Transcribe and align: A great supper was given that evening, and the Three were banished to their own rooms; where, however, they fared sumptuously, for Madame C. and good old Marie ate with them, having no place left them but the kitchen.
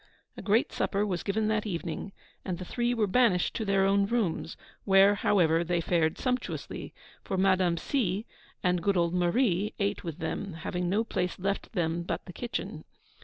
A 0.35 0.41
great 0.41 0.71
supper 0.71 1.05
was 1.05 1.21
given 1.21 1.47
that 1.49 1.67
evening, 1.67 2.11
and 2.43 2.57
the 2.57 2.65
Three 2.65 2.91
were 2.91 3.05
banished 3.05 3.53
to 3.53 3.63
their 3.65 3.85
own 3.85 4.07
rooms; 4.07 4.57
where, 4.83 5.13
however, 5.13 5.63
they 5.63 5.79
fared 5.79 6.17
sumptuously, 6.17 6.91
for 7.23 7.37
Madame 7.37 7.77
C. 7.77 8.25
and 8.63 8.81
good 8.81 8.97
old 8.97 9.13
Marie 9.13 9.75
ate 9.77 10.03
with 10.03 10.17
them, 10.17 10.53
having 10.53 10.89
no 10.89 11.03
place 11.03 11.37
left 11.37 11.73
them 11.73 12.01
but 12.01 12.25
the 12.25 12.33
kitchen. 12.33 12.83